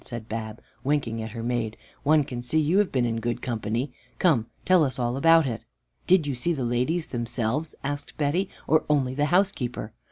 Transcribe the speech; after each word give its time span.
said 0.03 0.27
Bab, 0.27 0.63
winking 0.83 1.21
at 1.21 1.29
her 1.29 1.43
maid. 1.43 1.77
"One 2.01 2.23
can 2.23 2.41
see 2.41 2.59
you 2.59 2.79
have 2.79 2.91
been 2.91 3.05
in 3.05 3.19
good 3.19 3.39
company. 3.39 3.93
Come, 4.17 4.47
tell 4.65 4.83
us 4.83 4.97
all 4.97 5.15
about 5.15 5.45
it." 5.45 5.61
"Did 6.07 6.25
you 6.25 6.33
see 6.33 6.53
the 6.53 6.63
ladies 6.65 7.05
themselves," 7.05 7.75
asked 7.83 8.17
Betty, 8.17 8.49
"or 8.65 8.83
only 8.89 9.13
the 9.13 9.25
housekeeper?" 9.25 9.93